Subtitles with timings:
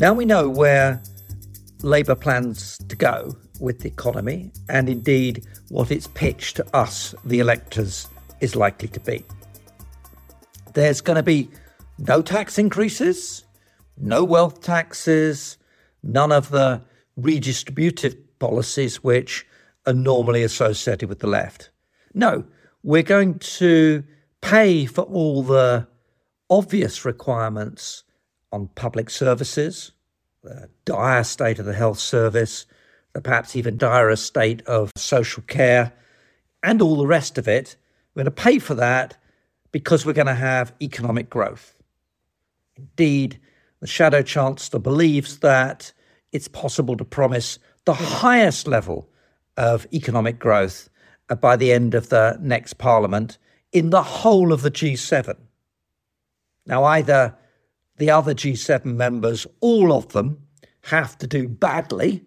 [0.00, 1.02] Now we know where
[1.82, 7.40] Labour plans to go with the economy, and indeed what its pitch to us, the
[7.40, 8.06] electors,
[8.40, 9.24] is likely to be.
[10.74, 11.50] There's going to be
[11.98, 13.42] no tax increases,
[13.96, 15.58] no wealth taxes,
[16.04, 16.80] none of the
[17.20, 19.44] redistributive policies which
[19.84, 21.70] are normally associated with the left.
[22.14, 22.44] No,
[22.84, 24.04] we're going to
[24.42, 25.88] pay for all the
[26.48, 28.04] obvious requirements
[28.52, 29.92] on public services,
[30.42, 32.66] the dire state of the health service,
[33.12, 35.92] the perhaps even direr state of social care,
[36.62, 37.76] and all the rest of it.
[38.14, 39.16] We're going to pay for that
[39.72, 41.74] because we're going to have economic growth.
[42.76, 43.38] Indeed,
[43.80, 45.92] the Shadow Chancellor believes that
[46.32, 49.08] it's possible to promise the highest level
[49.56, 50.88] of economic growth
[51.28, 53.38] uh, by the end of the next Parliament
[53.72, 55.36] in the whole of the G7.
[56.66, 57.34] Now, either
[57.98, 60.38] the other G7 members, all of them,
[60.82, 62.24] have to do badly,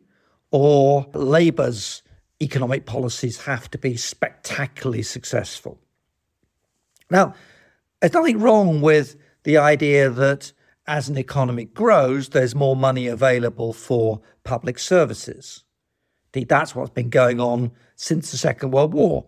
[0.52, 2.04] or Labour's
[2.42, 5.80] economic policies have to be spectacularly successful.
[7.10, 7.36] Now,
[8.00, 10.54] there's nothing wrong with the idea that
[10.88, 15.64] as an economy grows, there's more money available for public services.
[16.34, 19.26] Indeed, that's what's been going on since the Second World War.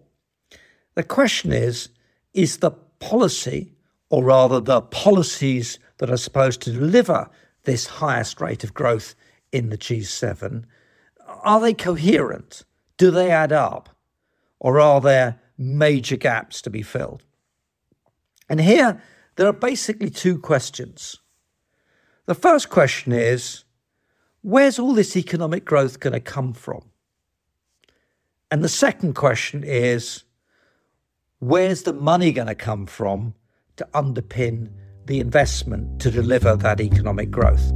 [0.95, 1.89] The question is
[2.33, 3.73] is the policy,
[4.09, 7.29] or rather the policies that are supposed to deliver
[7.63, 9.15] this highest rate of growth
[9.53, 10.65] in the G7,
[11.45, 12.65] are they coherent?
[12.97, 13.87] Do they add up?
[14.59, 17.23] Or are there major gaps to be filled?
[18.49, 19.01] And here,
[19.37, 21.21] there are basically two questions.
[22.25, 23.63] The first question is
[24.41, 26.89] where's all this economic growth going to come from?
[28.51, 30.25] And the second question is
[31.39, 33.35] where's the money going to come from
[33.77, 34.71] to underpin
[35.05, 37.71] the investment to deliver that economic growth?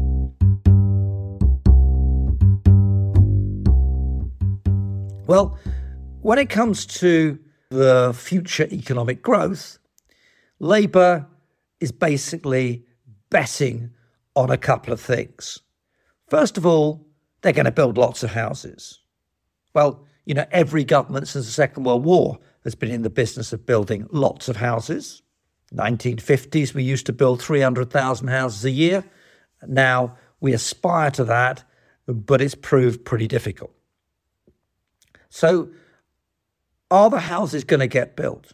[5.28, 5.58] Well,
[6.22, 7.38] when it comes to
[7.70, 9.78] the future economic growth,
[10.60, 11.28] Labour
[11.82, 12.86] is basically
[13.30, 13.92] betting
[14.36, 15.60] on a couple of things.
[16.30, 17.06] First of all,
[17.42, 19.00] they're going to build lots of houses.
[19.74, 23.54] Well, you know, every government since the Second World War has been in the business
[23.54, 25.22] of building lots of houses.
[25.74, 29.04] 1950s, we used to build 300,000 houses a year.
[29.68, 31.64] Now we aspire to that,
[32.08, 33.72] but it's proved pretty difficult.
[35.30, 35.70] So,
[36.90, 38.54] are the houses going to get built?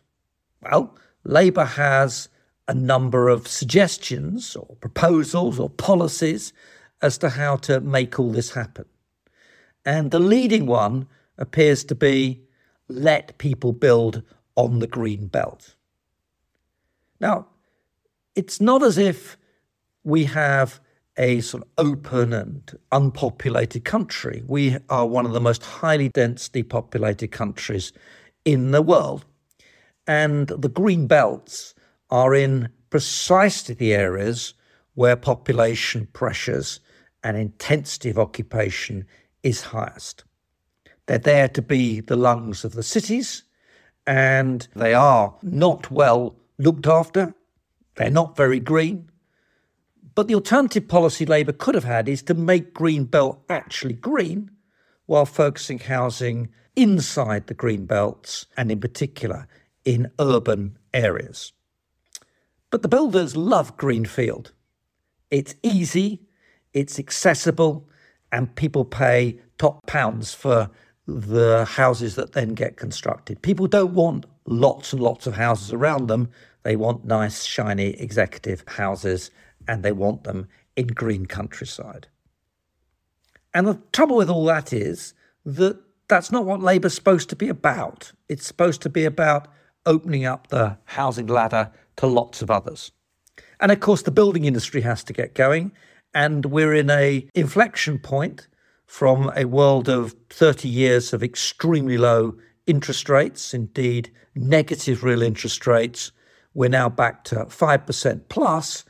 [0.62, 2.30] Well, Labour has
[2.68, 6.52] a number of suggestions or proposals or policies
[7.02, 8.86] as to how to make all this happen.
[9.86, 11.08] And the leading one
[11.38, 12.42] appears to be
[12.88, 14.24] let people build
[14.56, 15.76] on the green belt.
[17.20, 17.48] Now,
[18.36, 19.38] it's not as if
[20.04, 20.80] we have
[21.18, 24.44] a sort of open and unpopulated country.
[24.48, 27.94] We are one of the most highly densely populated countries
[28.46, 29.26] in the world.
[30.08, 31.76] And the green belts
[32.10, 34.54] are in precisely the areas
[34.96, 36.80] where population pressures
[37.24, 39.06] and intensity of occupation
[39.44, 40.24] is highest.
[41.06, 43.44] They're there to be the lungs of the cities,
[44.06, 47.36] and they are not well looked after.
[47.96, 49.10] They're not very green.
[50.16, 54.52] But the alternative policy Labour could have had is to make green belt actually green
[55.06, 59.48] while focusing housing inside the green belts and in particular
[59.86, 61.52] in urban areas.
[62.70, 64.52] But the builders love Greenfield.
[65.30, 66.22] It's easy,
[66.74, 67.88] it's accessible,
[68.32, 70.70] and people pay top pounds for
[71.06, 73.42] the houses that then get constructed.
[73.42, 76.30] People don't want lots and lots of houses around them.
[76.64, 79.32] They want nice, shiny executive houses
[79.68, 82.08] and they want them in green countryside.
[83.54, 85.14] And the trouble with all that is
[85.46, 88.12] that that's not what Labour's supposed to be about.
[88.28, 89.48] It's supposed to be about
[89.86, 92.92] opening up the housing ladder to lots of others.
[93.60, 95.72] And of course, the building industry has to get going.
[96.14, 98.48] And we're in a inflection point
[98.86, 102.36] from a world of 30 years of extremely low
[102.68, 106.12] interest rates, indeed negative real interest rates.
[106.54, 108.86] We're now back to 5% plus,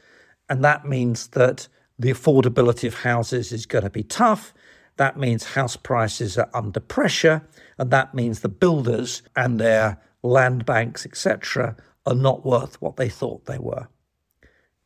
[0.50, 1.68] and that means that
[1.98, 4.54] the affordability of houses is going to be tough.
[4.98, 10.65] That means house prices are under pressure, and that means the builders and their land
[10.65, 11.75] banks, etc.,
[12.06, 13.88] are not worth what they thought they were.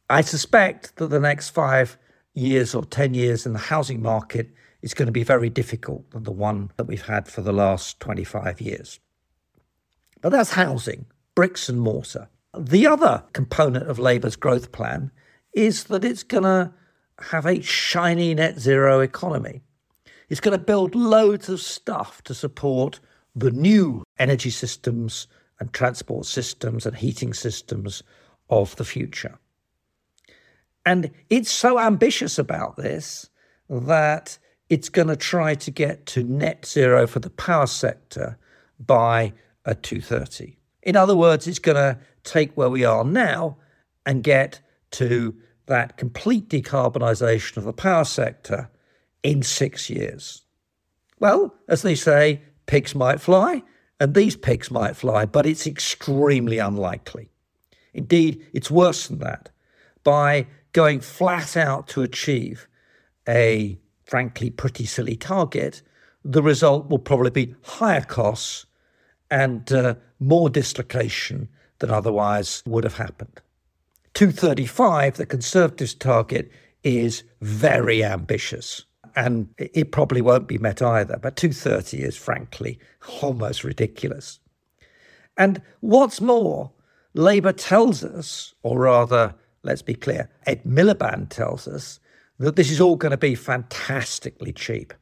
[0.10, 1.98] I suspect that the next five
[2.34, 4.50] years or 10 years in the housing market
[4.82, 8.00] is going to be very difficult than the one that we've had for the last
[8.00, 9.00] 25 years.
[10.22, 12.30] But that's housing, bricks and mortar.
[12.60, 15.12] The other component of Labour's growth plan
[15.54, 16.74] is that it's going to
[17.20, 19.62] have a shiny net zero economy.
[20.30, 23.00] It's going to build loads of stuff to support
[23.36, 25.28] the new energy systems
[25.60, 28.04] and transport systems and heating systems
[28.50, 29.38] of the future.
[30.86, 33.30] And it's so ambitious about this
[33.70, 34.38] that
[34.70, 38.38] it's going to try to get to net zero for the power sector
[38.80, 39.34] by
[39.66, 40.57] a 230.
[40.88, 43.58] In other words, it's going to take where we are now
[44.06, 44.62] and get
[44.92, 45.36] to
[45.66, 48.70] that complete decarbonisation of the power sector
[49.22, 50.44] in six years.
[51.20, 53.64] Well, as they say, pigs might fly,
[54.00, 57.32] and these pigs might fly, but it's extremely unlikely.
[57.94, 59.50] Indeed, it's worse than that.
[60.06, 62.66] By going flat out to achieve
[63.28, 65.82] a frankly pretty silly target,
[66.24, 68.67] the result will probably be higher costs
[69.30, 73.42] and uh, more dislocation than otherwise would have happened.
[74.14, 76.52] 235, the Conservatives' target,
[76.84, 78.86] is very ambitious.
[79.16, 81.18] And it probably won't be met either.
[81.22, 82.80] But 230 is frankly
[83.22, 84.40] almost ridiculous.
[85.38, 86.72] And what's more,
[87.14, 92.00] Labour tells us, or rather, let's be clear, Ed Miliband tells us
[92.40, 94.94] that this is all going to be fantastically cheap.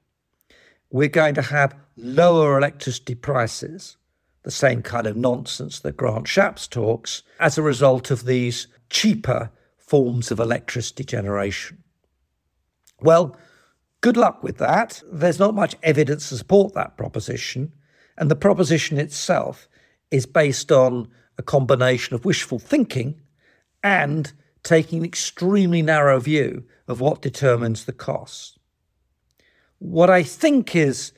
[0.91, 3.97] We're going to have lower electricity prices,
[4.45, 9.49] the same kind of nonsense that Grant Shapps talks, as a result of these cheaper
[9.75, 11.83] forms of electricity generation.
[13.01, 13.35] Well,
[14.01, 15.01] good luck with that.
[15.11, 17.73] There's not much evidence to support that proposition,
[18.17, 19.67] and the proposition itself
[20.11, 21.09] is based on
[21.39, 23.19] a combination of wishful thinking
[23.83, 24.31] and
[24.61, 28.59] taking an extremely narrow view of what determines the costs.
[29.79, 31.13] What I think is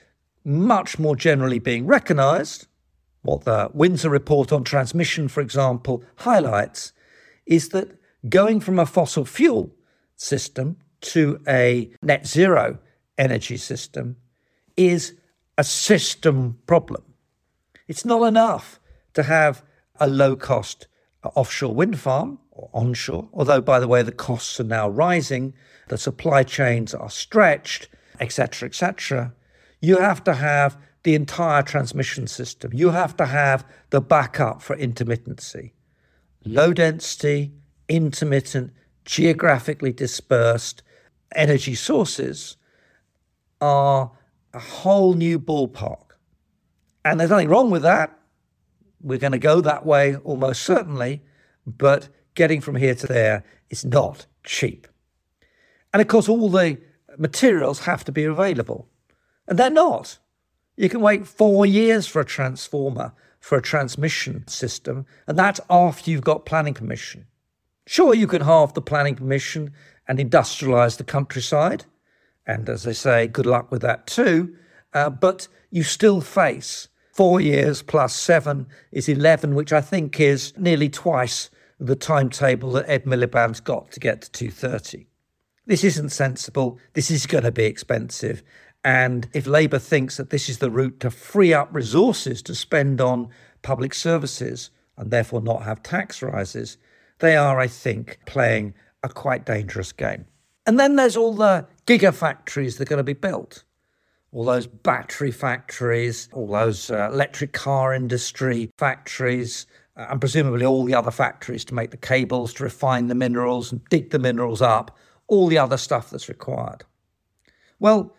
[0.46, 2.68] much more generally being recognised,
[3.22, 6.94] what the Winser report on transmission, for example, highlights,
[7.46, 7.98] is that
[8.30, 9.72] going from a fossil fuel
[10.16, 12.80] system to a net zero
[13.18, 14.18] energy system
[14.76, 15.14] is
[15.58, 17.04] a system problem.
[17.88, 18.80] It's not enough
[19.14, 19.64] to have
[20.00, 20.88] a low cost
[21.24, 25.54] offshore wind farm or onshore, although, by the way, the costs are now rising,
[25.90, 27.90] the supply chains are stretched,
[28.20, 29.34] etc., etc.
[29.82, 30.78] You have to have
[31.08, 32.70] the entire transmission system.
[32.74, 35.72] You have to have the backup for intermittency.
[36.44, 37.54] Low density,
[37.88, 38.74] intermittent,
[39.06, 40.84] geographically dispersed
[41.34, 42.58] energy sources
[43.62, 44.12] are
[44.54, 46.18] a whole new ballpark.
[47.06, 48.14] And there's nothing wrong with that.
[49.00, 51.22] We're going to go that way almost certainly,
[51.66, 54.90] but getting from here to there is not cheap.
[55.94, 56.78] And of course, all the
[57.18, 58.90] materials have to be available,
[59.48, 60.20] and they're not.
[60.78, 66.12] You can wait four years for a transformer, for a transmission system, and that's after
[66.12, 67.26] you've got planning permission.
[67.88, 69.74] Sure, you can halve the planning permission
[70.08, 71.86] and industrialize the countryside,
[72.46, 74.56] and as they say, good luck with that too,
[74.94, 80.54] uh, but you still face four years plus seven is 11, which I think is
[80.58, 81.50] nearly twice
[81.80, 85.08] the timetable that Ed Miliband's got to get to 230.
[85.66, 86.80] This isn't sensible.
[86.94, 88.42] This is going to be expensive.
[88.88, 93.02] And if Labour thinks that this is the route to free up resources to spend
[93.02, 93.28] on
[93.62, 96.78] public services and therefore not have tax rises,
[97.20, 100.26] they are, I think, playing a quite dangerous game.
[100.66, 103.66] And then there's all the gigafactories that are going to be built
[104.32, 109.66] all those battery factories, all those uh, electric car industry factories,
[109.98, 113.72] uh, and presumably all the other factories to make the cables, to refine the minerals
[113.72, 114.96] and dig the minerals up,
[115.28, 116.86] all the other stuff that's required.
[117.80, 118.14] Well,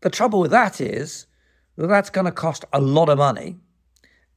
[0.00, 1.26] the trouble with that is
[1.76, 3.56] that that's going to cost a lot of money.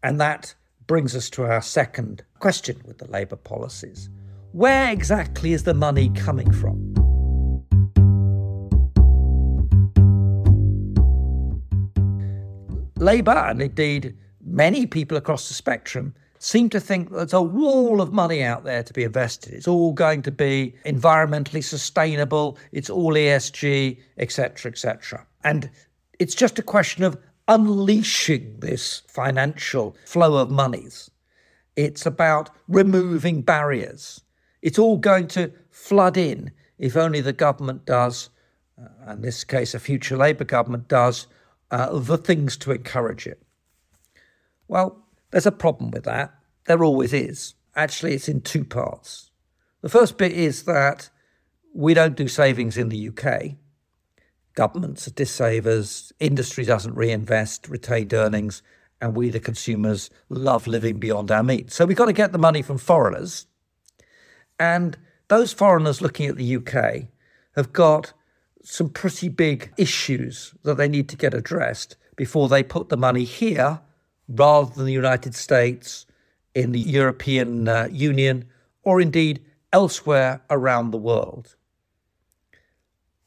[0.02, 0.56] And that
[0.88, 4.10] brings us to our second question with the Labour policies.
[4.52, 6.94] Where exactly is the money coming from?
[12.98, 14.16] Labour, and indeed
[14.46, 18.84] many people across the spectrum, seem to think there's a wall of money out there
[18.84, 19.54] to be invested.
[19.54, 25.26] It's all going to be environmentally sustainable, it's all ESG, etc., etc.
[25.44, 25.70] And
[26.20, 31.10] it's just a question of unleashing this financial flow of monies.
[31.76, 34.22] It's about removing barriers.
[34.62, 38.30] It's all going to flood in if only the government does,
[38.78, 41.28] uh, in this case, a future Labour government does
[41.72, 43.42] uh, the things to encourage it.
[44.68, 46.34] Well, there's a problem with that.
[46.66, 47.56] There always is.
[47.76, 49.32] Actually, it's in two parts.
[49.82, 51.10] The first bit is that
[51.74, 53.56] we don't do savings in the UK.
[54.56, 58.62] Governments are dissavers, industry doesn't reinvest retained earnings,
[59.02, 61.74] and we, the consumers, love living beyond our means.
[61.74, 63.48] So we've got to get the money from foreigners.
[64.60, 67.08] And those foreigners looking at the UK
[67.56, 68.14] have got
[68.64, 73.24] some pretty big issues that they need to get addressed before they put the money
[73.24, 73.82] here
[74.28, 76.06] rather than the United States,
[76.56, 78.46] in the European uh, Union,
[78.84, 81.56] or indeed elsewhere around the world.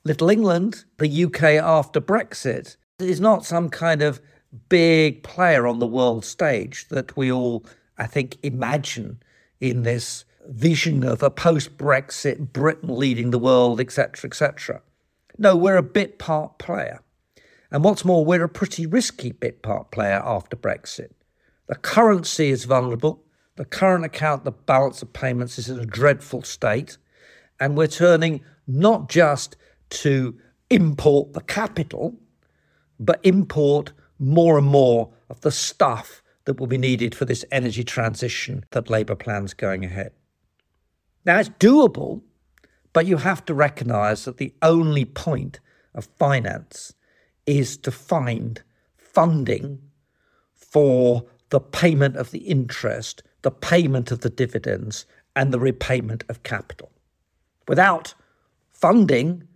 [0.07, 4.21] Little England, the UK after Brexit, is not some kind of
[4.69, 7.67] big player on the world stage that we all,
[7.99, 9.21] I think, imagine
[9.61, 14.81] in this vision of a post Brexit Britain leading the world, etc., etc.
[15.39, 17.01] No, we're a bit part player.
[17.73, 21.11] And what's more, we're a pretty risky bit part player after Brexit.
[21.67, 23.25] The currency is vulnerable.
[23.57, 26.97] The current account, the balance of payments is in a dreadful state.
[27.59, 29.57] And we're turning not just
[29.91, 30.39] to
[30.71, 32.15] import the capital,
[32.99, 37.85] but import more and more of the stuff that will be needed for this energy
[37.85, 40.13] transition that Labour plans going ahead.
[41.25, 42.23] Now, it's doable,
[42.93, 45.61] but you have to recognise that the only point
[45.95, 46.95] of finance
[47.47, 48.63] is to find
[48.97, 49.81] funding
[50.55, 56.43] for the payment of the interest, the payment of the dividends, and the repayment of
[56.43, 56.91] capital.
[57.69, 58.15] Without
[58.73, 59.47] funding,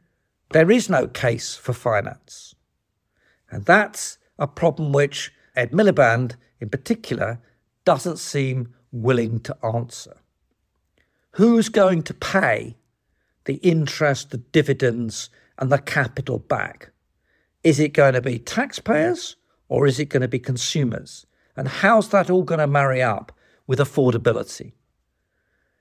[0.51, 2.55] there is no case for finance.
[3.51, 7.41] And that's a problem which Ed Miliband, in particular,
[7.85, 10.17] doesn't seem willing to answer.
[11.33, 12.77] Who's going to pay
[13.45, 16.91] the interest, the dividends, and the capital back?
[17.63, 19.37] Is it going to be taxpayers
[19.69, 21.27] or is it going to be consumers?
[21.57, 23.33] And how's that all going to marry up
[23.67, 24.73] with affordability?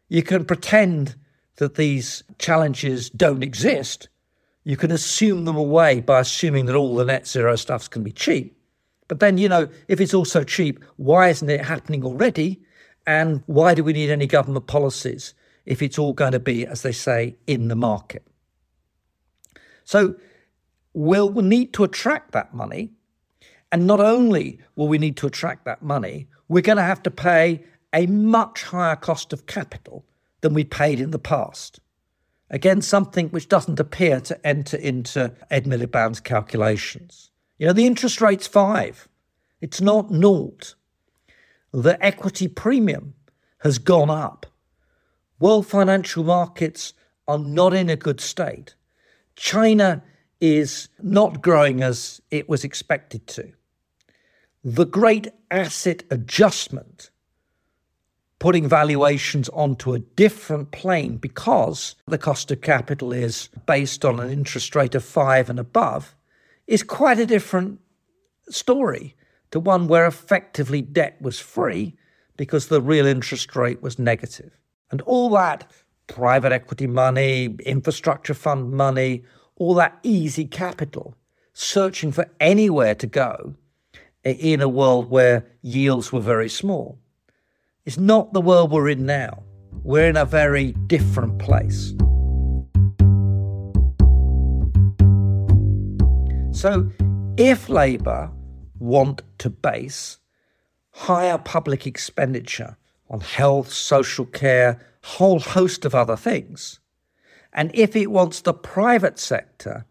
[0.08, 1.16] You can pretend
[1.58, 4.10] that these challenges don't exist.
[4.70, 8.12] You can assume them away by assuming that all the net zero stuff's can be
[8.12, 8.56] cheap.
[9.08, 12.62] But then, you know, if it's also cheap, why isn't it happening already?
[13.08, 15.34] And why do we need any government policies
[15.66, 18.24] if it's all going to be, as they say, in the market?
[19.86, 20.14] So
[20.94, 22.92] we'll need to attract that money.
[23.72, 27.10] And not only will we need to attract that money, we're going to have to
[27.10, 30.06] pay a much higher cost of capital
[30.42, 31.80] than we paid in the past.
[32.50, 37.30] Again, something which doesn't appear to enter into Ed Miliband's calculations.
[37.58, 39.08] You know, the interest rate's five,
[39.62, 40.76] it's not naught.
[41.72, 43.14] The equity premium
[43.60, 44.46] has gone up.
[45.40, 46.94] World financial markets
[47.28, 48.76] are not in a good state.
[49.36, 50.02] China
[50.42, 53.52] is not growing as it was expected to.
[54.64, 57.12] The great asset adjustment,
[58.40, 64.30] putting valuations onto a different plane because the cost of capital is based on an
[64.30, 66.16] interest rate of five and above,
[66.66, 67.80] is quite a different
[68.50, 69.16] story
[69.52, 71.96] to one where effectively debt was free
[72.38, 74.52] because the real interest rate was negative.
[74.92, 75.70] And all that
[76.08, 79.24] private equity money, infrastructure fund money,
[79.58, 81.16] all that easy capital,
[81.54, 83.56] searching for anywhere to go
[84.24, 86.98] in a world where yields were very small.
[87.90, 89.42] It's not the world we're in now.
[89.82, 91.96] We're in a very different place.
[96.52, 96.92] So,
[97.36, 98.30] if Labour
[98.78, 100.20] want to base
[100.92, 102.78] higher public expenditure
[103.10, 106.80] on health, social care, whole host of other things,
[107.54, 109.88] and if it wants the private sector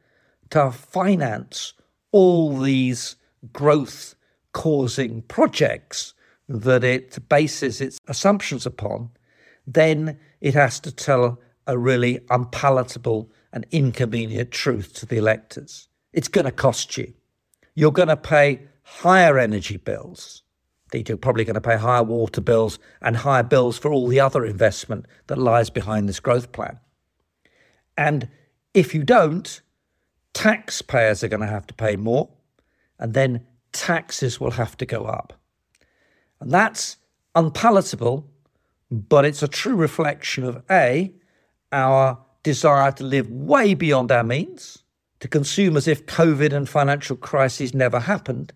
[0.51, 1.73] to finance
[2.13, 3.17] all these
[3.53, 4.15] growth
[4.53, 6.15] causing projects
[6.49, 9.11] that it bases its assumptions upon,
[9.67, 15.89] then it has to tell a really unpalatable and inconvenient truth to the electors.
[16.13, 17.13] It's going to cost you.
[17.75, 20.43] You're going to pay higher energy bills.
[20.93, 24.47] You're probably going to pay higher water bills and higher bills for all the other
[24.47, 26.81] investment that lies behind this growth plan.
[27.99, 28.29] And
[28.73, 29.61] if you don't,
[30.33, 32.31] taxpayers are going to have to pay more,
[32.99, 35.35] and then taxes will have to go up.
[36.41, 36.97] And that's
[37.35, 38.27] unpalatable,
[38.91, 41.13] but it's a true reflection of A,
[41.73, 44.85] our desire to live way beyond our means,
[45.21, 48.53] to consume as if COVID and financial crises never happened,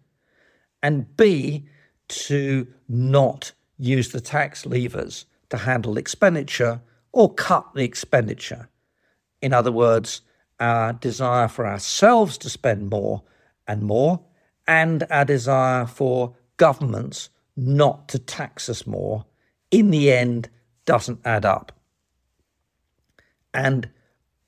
[0.83, 1.67] and B,
[2.09, 6.81] to not use the tax levers to handle expenditure
[7.13, 8.69] or cut the expenditure.
[9.41, 10.23] In other words,
[10.61, 13.23] our desire for ourselves to spend more
[13.67, 14.21] and more,
[14.67, 19.27] and our desire for governments not to tax us more,
[19.71, 20.49] in the end,
[20.85, 21.73] doesn't add up.
[23.55, 23.91] And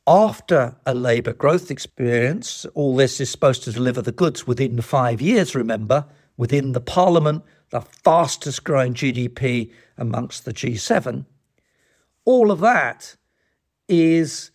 [0.06, 5.20] after a Labour growth experience, all this is supposed to deliver the goods within five
[5.20, 6.06] years, remember,
[6.36, 11.24] within the Parliament, the fastest growing GDP amongst the G7.
[12.24, 13.16] All of that
[13.88, 14.50] is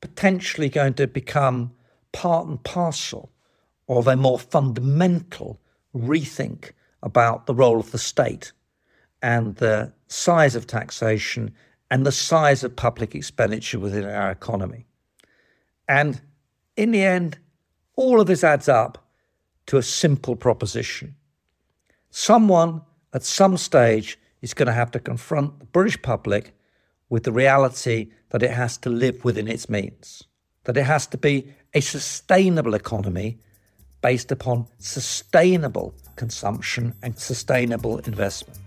[0.00, 1.72] potentially going to become
[2.12, 3.30] part and parcel
[3.88, 5.60] of a more fundamental
[5.94, 8.52] rethink about the role of the state
[9.22, 11.52] and the size of taxation
[11.90, 14.86] and the size of public expenditure within our economy.
[15.88, 16.20] And
[16.76, 17.38] in the end,
[17.96, 19.08] all of this adds up
[19.66, 21.14] to a simple proposition.
[22.10, 26.54] Someone at some stage is going to have to confront the British public
[27.08, 30.22] with the reality that it has to live within its means,
[30.64, 33.38] that it has to be a sustainable economy
[34.00, 38.58] based upon sustainable consumption and sustainable investment.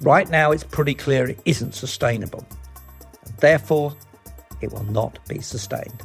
[0.00, 2.46] Right now, it's pretty clear it isn't sustainable.
[3.38, 3.94] Therefore,
[4.60, 6.02] it will not be sustained.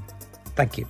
[0.56, 0.88] Thank you.